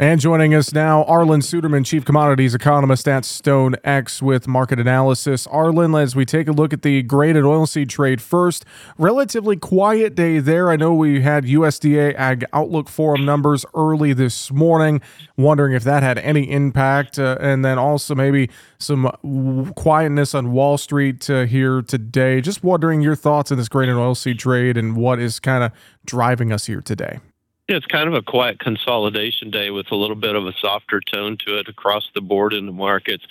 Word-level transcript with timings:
And 0.00 0.20
joining 0.20 0.56
us 0.56 0.72
now, 0.72 1.04
Arlan 1.04 1.40
Suderman, 1.40 1.86
Chief 1.86 2.04
Commodities 2.04 2.52
Economist 2.52 3.06
at 3.06 3.22
StoneX 3.22 4.20
with 4.20 4.48
market 4.48 4.80
analysis. 4.80 5.46
Arlan, 5.46 6.02
as 6.02 6.16
we 6.16 6.24
take 6.24 6.48
a 6.48 6.52
look 6.52 6.72
at 6.72 6.82
the 6.82 7.04
grain 7.04 7.36
and 7.36 7.46
oilseed 7.46 7.90
trade 7.90 8.20
first, 8.20 8.64
relatively 8.98 9.56
quiet 9.56 10.16
day 10.16 10.40
there. 10.40 10.68
I 10.72 10.74
know 10.74 10.92
we 10.94 11.20
had 11.20 11.44
USDA 11.44 12.16
Ag 12.16 12.44
Outlook 12.52 12.88
Forum 12.88 13.24
numbers 13.24 13.64
early 13.72 14.12
this 14.12 14.50
morning, 14.50 15.00
wondering 15.36 15.74
if 15.74 15.84
that 15.84 16.02
had 16.02 16.18
any 16.18 16.50
impact. 16.50 17.16
Uh, 17.16 17.36
and 17.38 17.64
then 17.64 17.78
also 17.78 18.16
maybe 18.16 18.50
some 18.78 19.12
quietness 19.76 20.34
on 20.34 20.50
Wall 20.50 20.76
Street 20.76 21.30
uh, 21.30 21.44
here 21.44 21.82
today. 21.82 22.40
Just 22.40 22.64
wondering 22.64 23.00
your 23.00 23.14
thoughts 23.14 23.52
on 23.52 23.58
this 23.58 23.68
grain 23.68 23.88
and 23.88 23.98
oilseed 24.00 24.40
trade 24.40 24.76
and 24.76 24.96
what 24.96 25.20
is 25.20 25.38
kind 25.38 25.62
of 25.62 25.70
driving 26.04 26.50
us 26.50 26.66
here 26.66 26.80
today. 26.80 27.20
It's 27.66 27.86
kind 27.86 28.08
of 28.08 28.14
a 28.14 28.20
quiet 28.20 28.58
consolidation 28.58 29.50
day 29.50 29.70
with 29.70 29.90
a 29.90 29.96
little 29.96 30.16
bit 30.16 30.36
of 30.36 30.46
a 30.46 30.52
softer 30.52 31.00
tone 31.00 31.38
to 31.46 31.58
it 31.58 31.66
across 31.66 32.10
the 32.14 32.20
board 32.20 32.52
in 32.52 32.66
the 32.66 32.72
markets 32.72 33.24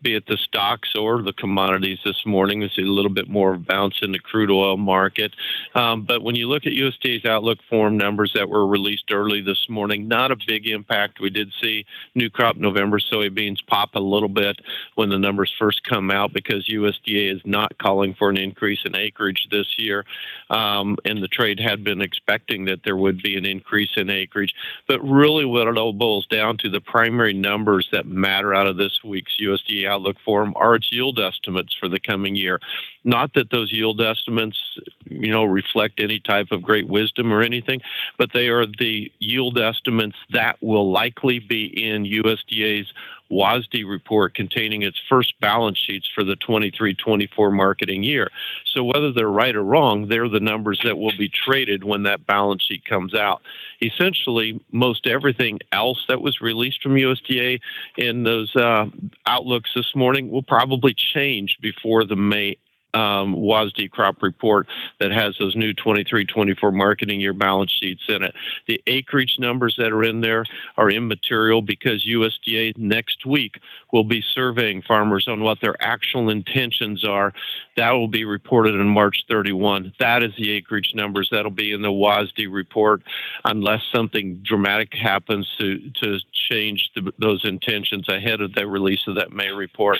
be 0.00 0.14
it 0.14 0.26
the 0.26 0.36
stocks 0.36 0.94
or 0.94 1.22
the 1.22 1.32
commodities 1.32 1.98
this 2.04 2.24
morning. 2.24 2.60
We 2.60 2.68
see 2.68 2.82
a 2.82 2.86
little 2.86 3.10
bit 3.10 3.28
more 3.28 3.56
bounce 3.56 3.98
in 4.00 4.12
the 4.12 4.18
crude 4.18 4.50
oil 4.50 4.76
market. 4.76 5.34
Um, 5.74 6.04
but 6.04 6.22
when 6.22 6.36
you 6.36 6.48
look 6.48 6.66
at 6.66 6.72
USDA's 6.72 7.24
outlook 7.24 7.58
forum 7.68 7.96
numbers 7.96 8.32
that 8.34 8.48
were 8.48 8.66
released 8.66 9.10
early 9.10 9.40
this 9.40 9.66
morning, 9.68 10.06
not 10.06 10.30
a 10.30 10.36
big 10.46 10.68
impact. 10.68 11.20
We 11.20 11.30
did 11.30 11.52
see 11.60 11.84
new 12.14 12.30
crop 12.30 12.56
November 12.56 13.00
soybeans 13.00 13.58
pop 13.66 13.94
a 13.94 14.00
little 14.00 14.28
bit 14.28 14.60
when 14.94 15.08
the 15.08 15.18
numbers 15.18 15.52
first 15.58 15.82
come 15.82 16.10
out 16.10 16.32
because 16.32 16.68
USDA 16.68 17.34
is 17.34 17.42
not 17.44 17.76
calling 17.78 18.14
for 18.14 18.30
an 18.30 18.36
increase 18.36 18.80
in 18.84 18.94
acreage 18.94 19.48
this 19.50 19.78
year. 19.78 20.04
Um, 20.50 20.96
and 21.04 21.22
the 21.22 21.28
trade 21.28 21.58
had 21.58 21.82
been 21.82 22.00
expecting 22.00 22.66
that 22.66 22.84
there 22.84 22.96
would 22.96 23.20
be 23.20 23.36
an 23.36 23.44
increase 23.44 23.96
in 23.96 24.10
acreage. 24.10 24.54
But 24.86 25.00
really, 25.02 25.44
what 25.44 25.66
it 25.66 25.76
all 25.76 25.92
boils 25.92 26.26
down 26.26 26.56
to 26.58 26.70
the 26.70 26.80
primary 26.80 27.34
numbers 27.34 27.88
that 27.90 28.06
matter 28.06 28.54
out 28.54 28.68
of 28.68 28.76
this 28.76 29.02
week's 29.02 29.36
USDA 29.40 29.87
outlook 29.88 30.16
Forum 30.24 30.52
are 30.56 30.76
its 30.76 30.92
yield 30.92 31.18
estimates 31.18 31.74
for 31.74 31.88
the 31.88 31.98
coming 31.98 32.36
year. 32.36 32.60
Not 33.04 33.34
that 33.34 33.50
those 33.50 33.72
yield 33.72 34.00
estimates, 34.00 34.78
you 35.10 35.30
know, 35.30 35.44
reflect 35.44 36.00
any 36.00 36.20
type 36.20 36.48
of 36.50 36.62
great 36.62 36.88
wisdom 36.88 37.32
or 37.32 37.42
anything, 37.42 37.80
but 38.18 38.32
they 38.32 38.48
are 38.48 38.66
the 38.66 39.10
yield 39.18 39.58
estimates 39.58 40.16
that 40.30 40.56
will 40.62 40.90
likely 40.90 41.38
be 41.38 41.66
in 41.66 42.04
USDA's 42.04 42.92
WASDE 43.30 43.88
report 43.88 44.34
containing 44.34 44.82
its 44.82 44.98
first 45.08 45.38
balance 45.40 45.78
sheets 45.78 46.08
for 46.14 46.24
the 46.24 46.36
23 46.36 46.94
24 46.94 47.50
marketing 47.50 48.02
year. 48.02 48.30
So, 48.64 48.84
whether 48.84 49.12
they're 49.12 49.28
right 49.28 49.54
or 49.54 49.62
wrong, 49.62 50.08
they're 50.08 50.28
the 50.28 50.40
numbers 50.40 50.80
that 50.84 50.98
will 50.98 51.16
be 51.18 51.28
traded 51.28 51.84
when 51.84 52.04
that 52.04 52.26
balance 52.26 52.62
sheet 52.62 52.84
comes 52.84 53.14
out. 53.14 53.42
Essentially, 53.82 54.60
most 54.72 55.06
everything 55.06 55.60
else 55.72 56.04
that 56.08 56.22
was 56.22 56.40
released 56.40 56.82
from 56.82 56.94
USDA 56.94 57.60
in 57.96 58.22
those 58.22 58.54
uh, 58.56 58.86
outlooks 59.26 59.70
this 59.74 59.94
morning 59.94 60.30
will 60.30 60.42
probably 60.42 60.94
change 60.94 61.58
before 61.60 62.04
the 62.04 62.16
May 62.16 62.56
um, 62.98 63.36
WASDE 63.36 63.90
crop 63.92 64.22
report 64.22 64.66
that 64.98 65.12
has 65.12 65.36
those 65.38 65.54
new 65.54 65.72
23 65.72 66.24
24 66.24 66.72
marketing 66.72 67.20
year 67.20 67.32
balance 67.32 67.70
sheets 67.70 68.02
in 68.08 68.24
it. 68.24 68.34
The 68.66 68.82
acreage 68.88 69.36
numbers 69.38 69.76
that 69.78 69.92
are 69.92 70.02
in 70.02 70.20
there 70.20 70.44
are 70.76 70.90
immaterial 70.90 71.62
because 71.62 72.04
USDA 72.04 72.76
next 72.76 73.24
week 73.24 73.60
will 73.92 74.04
be 74.04 74.20
surveying 74.20 74.82
farmers 74.82 75.28
on 75.28 75.42
what 75.42 75.60
their 75.60 75.76
actual 75.80 76.28
intentions 76.28 77.04
are. 77.04 77.32
That 77.76 77.92
will 77.92 78.08
be 78.08 78.24
reported 78.24 78.74
on 78.74 78.88
March 78.88 79.24
31. 79.28 79.92
That 80.00 80.24
is 80.24 80.32
the 80.36 80.50
acreage 80.50 80.92
numbers 80.94 81.28
that'll 81.30 81.52
be 81.52 81.72
in 81.72 81.82
the 81.82 81.88
WASDE 81.88 82.52
report 82.52 83.02
unless 83.44 83.82
something 83.92 84.42
dramatic 84.42 84.92
happens 84.92 85.48
to, 85.58 85.90
to 86.00 86.18
change 86.32 86.90
the, 86.96 87.12
those 87.18 87.44
intentions 87.44 88.08
ahead 88.08 88.40
of 88.40 88.54
the 88.54 88.66
release 88.66 89.06
of 89.06 89.14
that 89.14 89.32
May 89.32 89.50
report. 89.50 89.98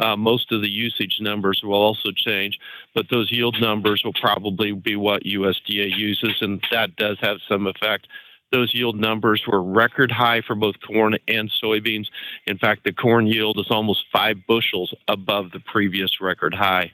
Uh, 0.00 0.16
most 0.16 0.50
of 0.50 0.62
the 0.62 0.68
usage 0.68 1.18
numbers 1.20 1.62
will 1.62 1.74
also 1.74 2.10
change 2.10 2.39
change, 2.40 2.58
but 2.94 3.06
those 3.10 3.30
yield 3.30 3.60
numbers 3.60 4.02
will 4.04 4.12
probably 4.14 4.72
be 4.72 4.96
what 4.96 5.24
USDA 5.24 5.96
uses, 5.96 6.36
and 6.40 6.62
that 6.70 6.96
does 6.96 7.18
have 7.20 7.38
some 7.48 7.66
effect. 7.66 8.06
Those 8.52 8.74
yield 8.74 8.98
numbers 8.98 9.42
were 9.46 9.62
record 9.62 10.10
high 10.10 10.40
for 10.40 10.56
both 10.56 10.74
corn 10.80 11.16
and 11.28 11.50
soybeans. 11.62 12.08
In 12.46 12.58
fact, 12.58 12.82
the 12.84 12.92
corn 12.92 13.26
yield 13.26 13.58
is 13.58 13.70
almost 13.70 14.04
five 14.12 14.38
bushels 14.48 14.92
above 15.06 15.52
the 15.52 15.60
previous 15.60 16.20
record 16.20 16.54
high. 16.54 16.92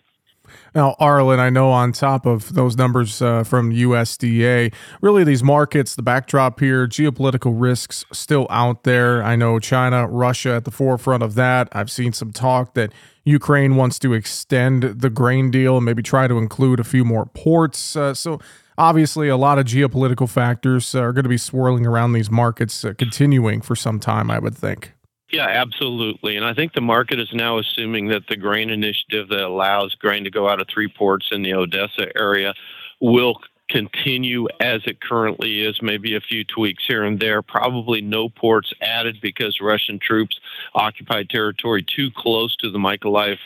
Now, 0.75 0.95
Arlan, 1.01 1.39
I 1.39 1.51
know 1.51 1.71
on 1.71 1.93
top 1.93 2.27
of 2.27 2.55
those 2.55 2.77
numbers 2.77 3.21
uh, 3.23 3.45
from 3.45 3.73
USDA, 3.73 4.73
really 5.01 5.25
these 5.25 5.43
markets, 5.43 5.95
the 5.95 6.03
backdrop 6.03 6.61
here, 6.61 6.87
geopolitical 6.87 7.55
risks 7.55 8.05
still 8.13 8.47
out 8.51 8.85
there. 8.85 9.23
I 9.23 9.37
know 9.37 9.59
China, 9.59 10.07
Russia 10.07 10.55
at 10.55 10.65
the 10.65 10.71
forefront 10.71 11.23
of 11.23 11.35
that. 11.35 11.69
I've 11.73 11.91
seen 11.91 12.13
some 12.13 12.33
talk 12.33 12.75
that 12.75 12.93
Ukraine 13.25 13.77
wants 13.77 13.99
to 14.01 14.13
extend 14.13 14.83
the 14.83 15.11
grain 15.11 15.51
deal 15.51 15.77
and 15.77 15.85
maybe 15.85 16.03
try 16.03 16.29
to 16.29 16.39
include 16.39 16.79
a 16.79 16.85
few 16.85 17.05
more 17.05 17.27
ports. 17.27 17.97
Uh, 17.97 18.15
so, 18.15 18.39
obviously, 18.79 19.29
a 19.29 19.37
lot 19.37 19.59
of 19.59 19.67
geopolitical 19.67 20.29
factors 20.29 20.95
are 20.95 21.13
going 21.13 21.25
to 21.25 21.29
be 21.29 21.39
swirling 21.39 21.87
around 21.87 22.13
these 22.13 22.31
markets, 22.31 22.85
uh, 22.85 22.93
continuing 22.97 23.61
for 23.61 23.75
some 23.75 23.99
time, 23.99 24.31
I 24.31 24.39
would 24.39 24.57
think. 24.57 24.93
Yeah, 25.31 25.49
absolutely. 25.49 26.37
And 26.37 26.45
I 26.47 26.55
think 26.55 26.73
the 26.73 26.81
market 26.81 27.19
is 27.19 27.33
now 27.33 27.59
assuming 27.59 28.09
that 28.09 28.29
the 28.29 28.37
grain 28.37 28.71
initiative 28.71 29.29
that 29.29 29.43
allows 29.43 29.95
grain 29.95 30.25
to 30.25 30.31
go 30.31 30.49
out 30.49 30.61
of 30.61 30.69
three 30.69 30.89
ports 30.89 31.31
in 31.33 31.43
the 31.43 31.55
Odessa 31.55 32.17
area 32.17 32.55
will 33.01 33.41
continue 33.69 34.47
as 34.61 34.83
it 34.87 35.01
currently 35.01 35.65
is, 35.65 35.83
maybe 35.83 36.15
a 36.15 36.21
few 36.21 36.45
tweaks 36.45 36.85
here 36.87 37.03
and 37.03 37.19
there. 37.19 37.43
Probably 37.43 38.01
no 38.01 38.29
ports 38.29 38.73
added 38.81 39.19
because 39.21 39.61
Russian 39.61 39.99
troops 39.99 40.39
occupied 40.75 41.29
territory 41.29 41.83
too 41.83 42.11
close 42.13 42.55
to 42.57 42.71
the 42.71 42.79
Mykolaiv 42.79 43.39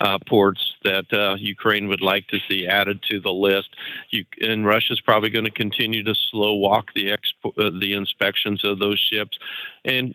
uh, 0.00 0.18
ports 0.26 0.74
that 0.84 1.12
uh, 1.12 1.36
Ukraine 1.38 1.88
would 1.88 2.00
like 2.00 2.26
to 2.28 2.38
see 2.48 2.66
added 2.66 3.02
to 3.10 3.20
the 3.20 3.32
list. 3.32 3.76
You, 4.08 4.24
and 4.40 4.64
Russia's 4.64 5.02
probably 5.02 5.28
going 5.28 5.44
to 5.44 5.50
continue 5.50 6.02
to 6.04 6.14
slow 6.14 6.54
walk 6.54 6.94
the 6.94 7.08
expo- 7.08 7.58
uh, 7.58 7.78
the 7.78 7.92
inspections 7.92 8.64
of 8.64 8.78
those 8.78 8.98
ships. 8.98 9.38
And 9.84 10.14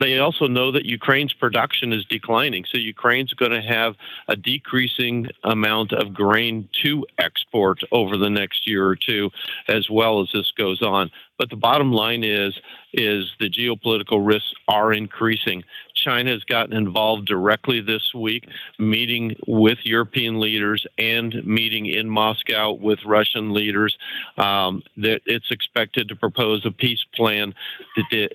they 0.00 0.18
also 0.18 0.46
know 0.46 0.70
that 0.72 0.84
Ukraine's 0.84 1.32
production 1.32 1.92
is 1.92 2.04
declining. 2.04 2.64
So 2.70 2.78
Ukraine's 2.78 3.32
going 3.34 3.52
to 3.52 3.62
have 3.62 3.96
a 4.28 4.36
decreasing 4.36 5.28
amount 5.44 5.92
of 5.92 6.14
grain 6.14 6.68
to 6.82 7.06
export 7.18 7.80
over 7.90 8.16
the 8.16 8.30
next 8.30 8.66
year 8.66 8.86
or 8.86 8.96
two 8.96 9.30
as 9.66 9.90
well 9.90 10.20
as 10.20 10.28
this 10.32 10.52
goes 10.52 10.82
on. 10.82 11.10
But 11.38 11.50
the 11.50 11.56
bottom 11.56 11.92
line 11.92 12.24
is 12.24 12.58
is 12.92 13.30
the 13.38 13.50
geopolitical 13.50 14.26
risks 14.26 14.52
are 14.66 14.92
increasing. 14.92 15.62
China 15.94 16.30
has 16.30 16.42
gotten 16.44 16.74
involved 16.74 17.26
directly 17.26 17.80
this 17.80 18.14
week, 18.14 18.48
meeting 18.78 19.36
with 19.46 19.78
European 19.84 20.40
leaders 20.40 20.86
and 20.96 21.34
meeting 21.44 21.86
in 21.86 22.08
Moscow 22.08 22.72
with 22.72 22.98
Russian 23.04 23.52
leaders. 23.52 23.96
Um, 24.36 24.82
that 24.96 25.20
it's 25.26 25.50
expected 25.50 26.08
to 26.08 26.16
propose 26.16 26.64
a 26.64 26.70
peace 26.70 27.04
plan 27.14 27.54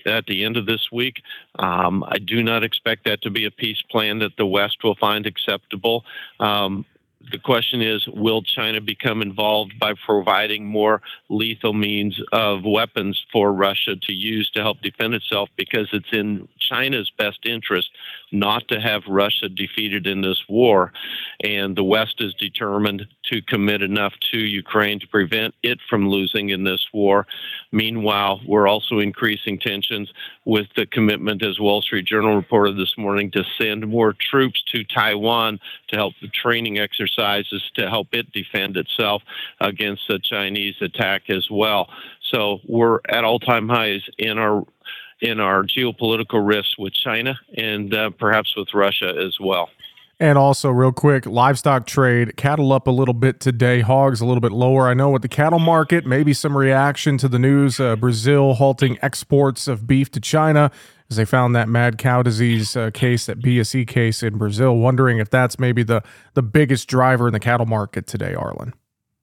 at 0.06 0.26
the 0.28 0.44
end 0.44 0.58
of 0.58 0.66
this 0.66 0.92
week. 0.92 1.22
Um, 1.56 2.04
I 2.08 2.20
do 2.20 2.44
not 2.44 2.64
expect 2.64 3.06
that 3.06 3.22
to 3.24 3.30
be 3.30 3.46
a 3.46 3.52
peace 3.52 3.82
plan 3.90 4.20
that 4.20 4.38
the 4.38 4.46
West 4.46 4.84
will 4.84 4.96
find 4.96 5.26
acceptable. 5.26 6.06
Um, 6.40 6.86
the 7.32 7.40
question 7.40 7.82
is 7.82 8.08
will 8.08 8.42
China 8.42 8.82
become 8.82 9.22
involved 9.22 9.78
by 9.80 9.94
providing 9.94 10.66
more 10.66 11.02
lethal 11.30 11.74
means 11.74 12.22
of 12.32 12.64
weapons 12.64 13.26
for 13.32 13.54
Russia 13.54 13.96
to 13.96 14.14
use 14.14 14.50
to 14.52 14.62
help 14.62 14.82
defend 14.82 15.14
itself? 15.14 15.50
Because 15.56 15.90
it's 15.94 16.12
in 16.12 16.48
China's 16.60 17.12
best 17.18 17.46
interest 17.46 17.90
not 18.34 18.68
to 18.68 18.82
have 18.82 19.04
Russia 19.08 19.48
defeated 19.48 20.08
in 20.08 20.22
this 20.22 20.44
war. 20.50 20.92
And 21.44 21.76
the 21.76 21.84
West 21.84 22.16
is 22.20 22.34
determined 22.34 23.06
to 23.26 23.42
commit 23.42 23.82
enough 23.82 24.14
to 24.32 24.38
Ukraine 24.38 25.00
to 25.00 25.08
prevent 25.08 25.56
it 25.64 25.80
from 25.90 26.10
losing 26.10 26.50
in 26.50 26.64
this 26.64 26.86
war. 26.92 27.28
Meanwhile, 27.72 28.42
we're 28.46 28.68
also 28.68 29.00
increasing 29.00 29.60
tensions 29.60 30.12
with 30.46 30.68
the 30.76 30.86
commitment, 30.86 31.44
as 31.44 31.60
Wall 31.60 31.82
Street 31.82 32.06
Journal 32.06 32.36
reported 32.36 32.76
this 32.78 32.98
morning, 32.98 33.32
to 33.32 33.46
send 33.58 33.88
more 33.88 34.14
troops 34.14 34.62
to 34.74 34.84
Taiwan 34.84 35.60
to 35.90 35.96
help 35.96 36.16
the 36.22 36.28
training 36.28 36.80
exercises 36.80 37.64
to 37.76 37.90
help 37.90 38.08
it 38.12 38.32
defend 38.34 38.76
itself 38.78 39.22
against 39.62 40.08
the 40.08 40.20
Chinese 40.20 40.76
attack 40.82 41.30
as 41.30 41.50
well. 41.50 41.90
So 42.32 42.60
we're 42.68 43.00
at 43.08 43.24
all-time 43.24 43.70
highs 43.70 44.02
in 44.18 44.40
our 44.40 44.66
in 45.24 45.40
our 45.40 45.64
geopolitical 45.64 46.46
risks 46.46 46.78
with 46.78 46.94
China 46.94 47.40
and 47.58 47.94
uh, 47.94 48.10
perhaps 48.12 48.56
with 48.58 48.74
Russia 48.74 49.16
as 49.18 49.40
well. 49.40 49.70
And 50.20 50.38
also, 50.38 50.70
real 50.70 50.92
quick, 50.92 51.26
livestock 51.26 51.88
trade, 51.88 52.38
cattle 52.38 52.72
up 52.72 52.88
a 52.88 52.92
little 52.92 53.16
bit 53.16 53.40
today, 53.40 53.82
hogs 53.82 54.22
a 54.22 54.26
little 54.26 54.42
bit 54.42 54.52
lower. 54.52 54.88
I 54.88 54.94
know 54.94 55.10
with 55.10 55.22
the 55.22 55.28
cattle 55.28 55.60
market, 55.60 56.06
maybe 56.06 56.34
some 56.34 56.56
reaction 56.56 57.18
to 57.18 57.28
the 57.28 57.40
news 57.40 57.80
uh, 57.80 57.96
Brazil 57.96 58.54
halting 58.54 59.00
exports 59.02 59.68
of 59.68 59.88
beef 59.88 60.12
to 60.12 60.20
China 60.20 60.72
as 61.10 61.18
they 61.18 61.26
found 61.26 61.56
that 61.56 61.68
mad 61.68 61.98
cow 61.98 62.22
disease 62.22 62.76
uh, 62.76 62.92
case, 62.92 63.26
that 63.26 63.40
BSE 63.40 63.88
case 63.88 64.22
in 64.22 64.38
Brazil. 64.38 64.78
Wondering 64.78 65.18
if 65.18 65.30
that's 65.30 65.58
maybe 65.58 65.84
the, 65.84 66.04
the 66.36 66.44
biggest 66.44 66.88
driver 66.88 67.28
in 67.28 67.34
the 67.34 67.40
cattle 67.40 67.66
market 67.66 68.06
today, 68.06 68.34
Arlan. 68.34 68.74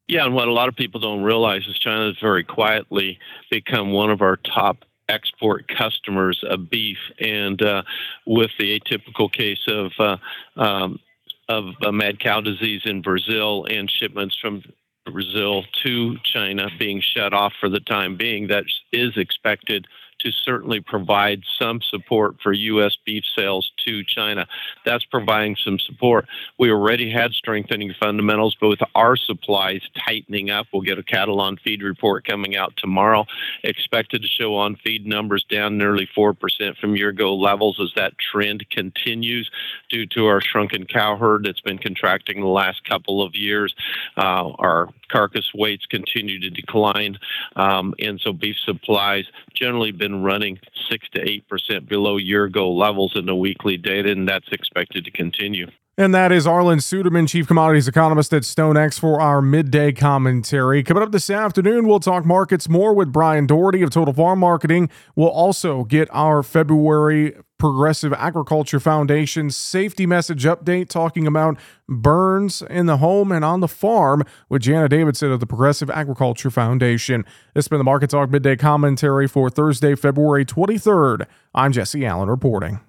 Yeah, 0.09 0.25
and 0.25 0.35
what 0.35 0.49
a 0.49 0.53
lot 0.53 0.69
of 0.69 0.75
people 0.75 1.01
don't 1.01 1.23
realize 1.23 1.67
is 1.69 1.79
China 1.79 2.07
has 2.07 2.19
very 2.21 2.43
quietly 2.43 3.21
become 3.49 3.93
one 3.93 4.11
of 4.11 4.23
our 4.23 4.37
top 4.37 4.85
export 5.11 5.69
customers 5.69 6.43
of 6.49 6.71
beef. 6.71 6.99
And 7.19 7.61
uh, 7.61 7.83
with 8.27 8.51
the 8.59 8.79
atypical 8.79 9.31
case 9.33 9.67
of 9.67 9.93
uh, 9.99 10.17
um, 10.57 11.01
of 11.49 11.75
mad 11.93 12.21
cow 12.21 12.41
disease 12.41 12.83
in 12.85 13.03
Brazil 13.03 13.67
and 13.69 13.91
shipments 13.91 14.39
from 14.41 14.63
Brazil 15.05 15.65
to 15.83 16.17
China 16.23 16.69
being 16.79 17.01
shut 17.01 17.35
off 17.35 17.53
for 17.59 17.69
the 17.69 17.81
time 17.81 18.17
being, 18.17 18.47
that 18.47 18.65
is 18.93 19.17
expected 19.17 19.87
to 20.23 20.33
certainly 20.33 20.81
provide 20.81 21.43
some 21.59 21.81
support 21.81 22.37
for 22.43 22.53
U.S. 22.53 22.97
beef 23.05 23.25
sales 23.37 23.73
to 23.85 24.05
China. 24.05 24.47
That's 24.85 25.05
providing 25.05 25.57
some 25.57 25.79
support. 25.79 26.27
We 26.59 26.71
already 26.71 27.11
had 27.11 27.33
strengthening 27.33 27.95
fundamentals, 27.99 28.57
but 28.61 28.69
with 28.69 28.83
our 28.95 29.17
supplies 29.17 29.83
tightening 30.07 30.51
up, 30.51 30.67
we'll 30.73 30.83
get 30.83 30.99
a 30.99 31.03
cattle 31.03 31.41
on 31.41 31.57
feed 31.57 31.83
report 31.83 32.27
coming 32.27 32.57
out 32.57 32.77
tomorrow. 32.77 33.27
Expected 33.65 34.23
to 34.23 34.29
show 34.29 34.55
on 34.57 34.77
feed 34.77 35.07
numbers 35.07 35.45
down 35.45 35.79
nearly 35.79 36.09
4% 36.17 36.77
from 36.77 36.97
year 36.97 37.09
ago 37.09 37.35
levels 37.35 37.79
as 37.81 37.93
that 37.97 38.19
trend 38.19 38.69
continues 38.71 39.51
due 39.89 40.07
to 40.07 40.27
our 40.27 40.41
shrunken 40.41 40.87
cow 40.87 41.17
herd 41.17 41.45
that's 41.45 41.61
been 41.61 41.79
contracting 41.79 42.41
the 42.41 42.47
last 42.47 42.85
couple 42.85 43.23
of 43.23 43.35
years. 43.35 43.75
Uh, 44.17 44.51
our 44.59 44.89
carcass 45.09 45.53
weights 45.55 45.87
continue 45.87 46.41
to 46.41 46.51
decline, 46.51 47.19
um, 47.57 47.95
and 47.99 48.21
so 48.21 48.33
beef 48.33 48.57
supplies 48.65 49.27
generally 49.55 49.93
been 49.93 50.10
been 50.11 50.23
running 50.23 50.59
six 50.91 51.09
to 51.11 51.21
eight 51.29 51.47
percent 51.49 51.89
below 51.89 52.17
year 52.17 52.45
ago 52.45 52.71
levels 52.71 53.13
in 53.15 53.27
the 53.27 53.35
weekly 53.35 53.77
data, 53.77 54.11
and 54.11 54.29
that's 54.29 54.49
expected 54.53 55.05
to 55.05 55.11
continue. 55.11 55.67
And 56.01 56.15
that 56.15 56.33
is 56.33 56.47
Arlan 56.47 56.79
Suderman, 56.79 57.29
Chief 57.29 57.47
Commodities 57.47 57.87
Economist 57.87 58.33
at 58.33 58.45
StoneX, 58.45 58.99
for 58.99 59.21
our 59.21 59.43
midday 59.43 59.93
commentary. 59.93 60.83
Coming 60.83 61.03
up 61.03 61.13
this 61.13 61.29
afternoon, 61.29 61.87
we'll 61.87 62.01
talk 62.01 62.25
markets 62.25 62.71
more 62.71 62.95
with 62.95 63.13
Brian 63.13 63.47
Doherty 63.47 63.83
of 63.83 63.91
Total 63.91 64.15
Farm 64.15 64.39
Marketing. 64.39 64.89
We'll 65.15 65.29
also 65.29 65.85
get 65.85 66.09
our 66.11 66.43
February 66.43 67.37
Progressive 67.59 68.15
Agriculture 68.15 68.81
Foundation 68.81 69.51
safety 69.51 70.07
message 70.07 70.45
update 70.45 70.89
talking 70.89 71.27
about 71.27 71.59
burns 71.87 72.63
in 72.63 72.87
the 72.87 72.97
home 72.97 73.31
and 73.31 73.45
on 73.45 73.61
the 73.61 73.69
farm 73.69 74.25
with 74.49 74.63
Jana 74.63 74.89
Davidson 74.89 75.31
of 75.31 75.41
the 75.41 75.47
Progressive 75.47 75.91
Agriculture 75.91 76.51
Foundation. 76.51 77.27
This 77.53 77.67
has 77.67 77.69
been 77.69 77.77
the 77.77 77.85
Market 77.85 78.09
Talk 78.09 78.31
Midday 78.31 78.57
Commentary 78.57 79.29
for 79.29 79.51
Thursday, 79.51 79.95
February 79.95 80.47
23rd. 80.47 81.27
I'm 81.55 81.73
Jesse 81.73 82.07
Allen 82.07 82.31
reporting. 82.31 82.81